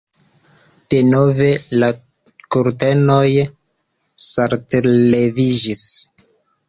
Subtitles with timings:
[0.93, 1.49] Denove
[1.83, 1.89] la
[2.55, 3.27] kurtenoj
[4.29, 5.85] saltlevigis.